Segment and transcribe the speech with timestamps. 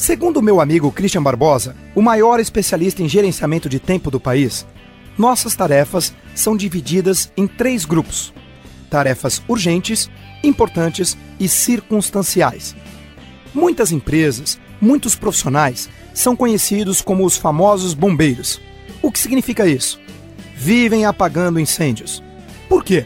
[0.00, 4.66] Segundo meu amigo Christian Barbosa, o maior especialista em gerenciamento de tempo do país,
[5.18, 8.32] nossas tarefas são divididas em três grupos:
[8.88, 10.10] tarefas urgentes,
[10.42, 12.74] importantes e circunstanciais.
[13.52, 18.58] Muitas empresas, muitos profissionais são conhecidos como os famosos bombeiros.
[19.02, 20.00] O que significa isso?
[20.56, 22.22] Vivem apagando incêndios.
[22.70, 23.04] Por quê?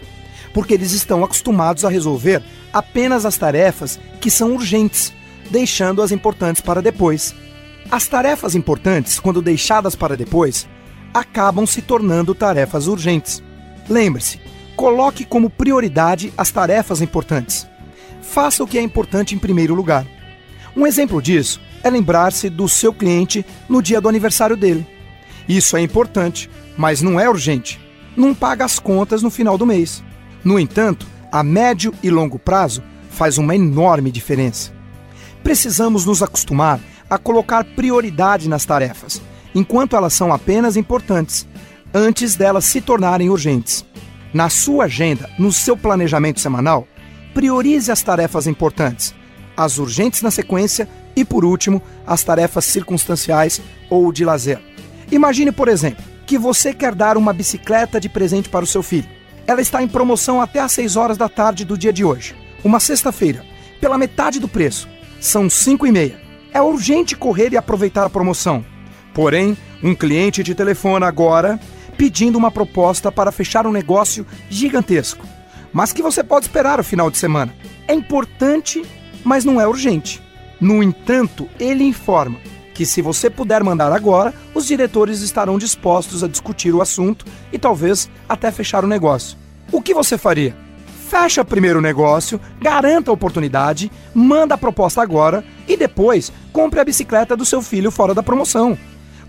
[0.53, 2.41] Porque eles estão acostumados a resolver
[2.73, 5.13] apenas as tarefas que são urgentes,
[5.51, 7.35] deixando as importantes para depois.
[7.91, 10.67] As tarefas importantes, quando deixadas para depois,
[11.13, 13.43] acabam se tornando tarefas urgentes.
[13.89, 14.41] Lembre-se,
[14.75, 17.67] coloque como prioridade as tarefas importantes.
[18.23, 20.07] Faça o que é importante em primeiro lugar.
[20.77, 24.87] Um exemplo disso é lembrar-se do seu cliente no dia do aniversário dele.
[25.49, 27.79] Isso é importante, mas não é urgente.
[28.17, 30.03] Não paga as contas no final do mês.
[30.43, 34.73] No entanto, a médio e longo prazo faz uma enorme diferença.
[35.45, 39.21] Precisamos nos acostumar a colocar prioridade nas tarefas,
[39.55, 41.47] enquanto elas são apenas importantes,
[41.93, 43.85] antes delas se tornarem urgentes.
[44.33, 46.89] Na sua agenda, no seu planejamento semanal,
[47.35, 49.15] priorize as tarefas importantes,
[49.55, 54.59] as urgentes na sequência e, por último, as tarefas circunstanciais ou de lazer.
[55.13, 59.09] Imagine, por exemplo, que você quer dar uma bicicleta de presente para o seu filho.
[59.47, 62.81] Ela está em promoção até às 6 horas da tarde do dia de hoje, uma
[62.81, 63.45] sexta-feira,
[63.79, 64.94] pela metade do preço.
[65.25, 66.21] São 5 e meia.
[66.53, 68.63] É urgente correr e aproveitar a promoção.
[69.15, 71.59] Porém, um cliente te telefona agora
[71.97, 75.27] pedindo uma proposta para fechar um negócio gigantesco,
[75.73, 77.55] mas que você pode esperar o final de semana.
[77.89, 78.85] É importante,
[79.25, 80.23] mas não é urgente.
[80.61, 82.39] No entanto, ele informa
[82.75, 87.59] que se você puder mandar agora, os diretores estarão dispostos a discutir o assunto e
[87.59, 89.39] talvez até fechar o negócio.
[89.73, 90.64] O que você faria?
[91.15, 96.85] Fecha primeiro o negócio, garanta a oportunidade, manda a proposta agora e depois compre a
[96.85, 98.77] bicicleta do seu filho fora da promoção.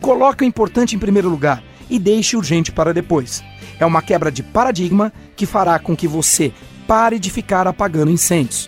[0.02, 3.44] Coloque o importante em primeiro lugar e deixe o urgente para depois.
[3.80, 6.52] É uma quebra de paradigma que fará com que você
[6.88, 8.68] pare de ficar apagando incêndios